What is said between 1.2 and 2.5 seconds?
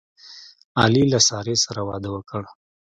سارې سره واده وکړ.